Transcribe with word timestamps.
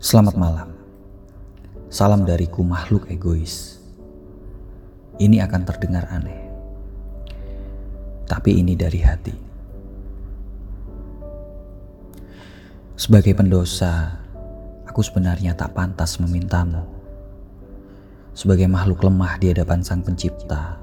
Selamat 0.00 0.32
malam. 0.32 0.72
Salam 1.92 2.24
dariku 2.24 2.64
makhluk 2.64 3.04
egois. 3.12 3.76
Ini 5.20 5.44
akan 5.44 5.60
terdengar 5.68 6.08
aneh. 6.08 6.40
Tapi 8.24 8.64
ini 8.64 8.72
dari 8.80 8.96
hati. 9.04 9.36
Sebagai 12.96 13.36
pendosa, 13.36 14.16
aku 14.88 15.04
sebenarnya 15.04 15.52
tak 15.52 15.76
pantas 15.76 16.16
memintamu. 16.16 16.80
Sebagai 18.32 18.72
makhluk 18.72 19.04
lemah 19.04 19.36
di 19.36 19.52
hadapan 19.52 19.84
Sang 19.84 20.00
Pencipta, 20.00 20.80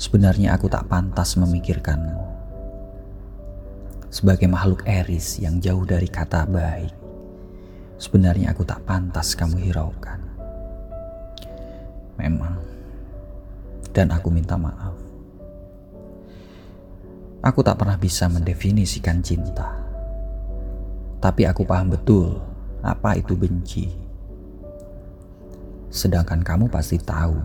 sebenarnya 0.00 0.56
aku 0.56 0.72
tak 0.72 0.88
pantas 0.88 1.36
memikirkanmu. 1.36 2.24
Sebagai 4.08 4.48
makhluk 4.48 4.80
eris 4.88 5.36
yang 5.44 5.60
jauh 5.60 5.84
dari 5.84 6.08
kata 6.08 6.48
baik, 6.48 7.03
Sebenarnya 8.04 8.52
aku 8.52 8.68
tak 8.68 8.84
pantas 8.84 9.32
kamu 9.32 9.64
hiraukan. 9.64 10.20
Memang. 12.20 12.60
Dan 13.96 14.12
aku 14.12 14.28
minta 14.28 14.60
maaf. 14.60 14.92
Aku 17.40 17.64
tak 17.64 17.80
pernah 17.80 17.96
bisa 17.96 18.28
mendefinisikan 18.28 19.24
cinta. 19.24 19.72
Tapi 21.16 21.48
aku 21.48 21.64
paham 21.64 21.96
betul 21.96 22.44
apa 22.84 23.16
itu 23.16 23.32
benci. 23.32 23.88
Sedangkan 25.88 26.44
kamu 26.44 26.68
pasti 26.68 27.00
tahu, 27.00 27.40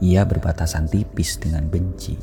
ia 0.00 0.24
berbatasan 0.24 0.88
tipis 0.88 1.36
dengan 1.36 1.68
benci. 1.68 2.16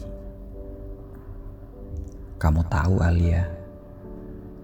Kamu 2.42 2.62
tahu 2.66 3.06
Alia, 3.06 3.46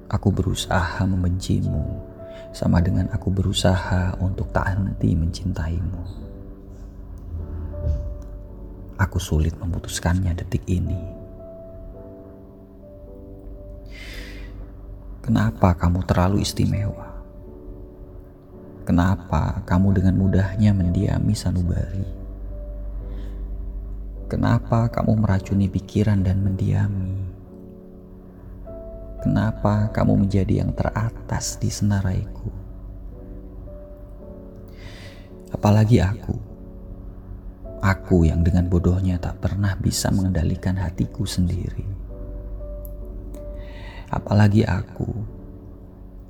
aku 0.10 0.34
berusaha 0.34 1.06
membencimu 1.06 2.07
sama 2.58 2.82
dengan 2.82 3.06
aku 3.14 3.30
berusaha 3.30 4.18
untuk 4.18 4.50
tak 4.50 4.74
henti 4.74 5.14
mencintaimu. 5.14 6.26
Aku 8.98 9.22
sulit 9.22 9.54
memutuskannya 9.62 10.34
detik 10.34 10.66
ini. 10.66 10.98
Kenapa 15.22 15.78
kamu 15.78 16.02
terlalu 16.10 16.42
istimewa? 16.42 17.06
Kenapa 18.90 19.62
kamu 19.62 20.02
dengan 20.02 20.18
mudahnya 20.18 20.74
mendiami 20.74 21.38
sanubari? 21.38 22.10
Kenapa 24.26 24.90
kamu 24.90 25.14
meracuni 25.14 25.70
pikiran 25.70 26.26
dan 26.26 26.42
mendiami? 26.42 27.37
Kenapa 29.18 29.90
kamu 29.90 30.28
menjadi 30.28 30.62
yang 30.62 30.72
teratas 30.78 31.58
di 31.58 31.74
senaraiku? 31.74 32.54
Apalagi 35.50 35.98
aku. 35.98 36.38
Aku 37.82 38.26
yang 38.26 38.42
dengan 38.46 38.70
bodohnya 38.70 39.18
tak 39.18 39.42
pernah 39.42 39.74
bisa 39.78 40.14
mengendalikan 40.14 40.78
hatiku 40.78 41.26
sendiri. 41.26 41.86
Apalagi 44.14 44.64
aku. 44.64 45.10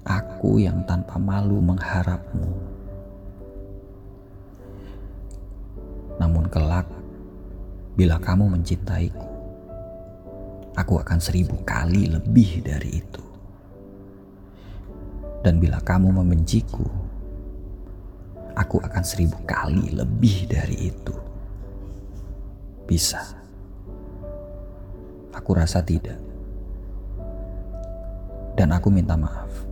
Aku 0.07 0.55
yang 0.63 0.87
tanpa 0.87 1.19
malu 1.19 1.59
mengharapmu. 1.59 2.51
Namun 6.17 6.47
kelak, 6.47 6.87
bila 7.99 8.17
kamu 8.17 8.47
mencintaiku, 8.57 9.36
aku 10.77 11.01
akan 11.01 11.17
seribu 11.17 11.57
kali 11.65 12.07
lebih 12.07 12.61
dari 12.61 13.01
itu. 13.01 13.25
Dan 15.41 15.57
bila 15.57 15.81
kamu 15.81 16.13
membenciku, 16.13 16.85
aku 18.53 18.77
akan 18.79 19.03
seribu 19.03 19.41
kali 19.49 19.89
lebih 19.91 20.45
dari 20.45 20.93
itu. 20.93 21.15
Bisa. 22.85 23.21
Aku 25.33 25.51
rasa 25.57 25.81
tidak. 25.81 26.17
Dan 28.57 28.73
aku 28.73 28.89
minta 28.89 29.13
maaf. 29.13 29.66